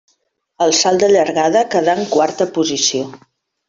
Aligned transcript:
Al 0.65 0.73
salt 0.77 1.03
de 1.05 1.11
llargada 1.17 1.63
quedà 1.77 1.97
en 2.01 2.05
quarta 2.19 2.53
posició. 2.61 3.09